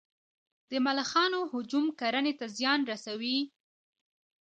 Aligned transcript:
د 0.69 0.71
ملخانو 0.85 1.39
هجوم 1.53 1.85
کرنې 1.99 2.33
ته 2.39 2.45
زیان 2.57 2.79
رسوي؟ 2.91 3.37